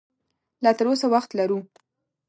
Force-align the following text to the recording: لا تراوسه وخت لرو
لا 0.63 0.69
تراوسه 0.79 1.05
وخت 1.13 1.31
لرو 1.39 1.59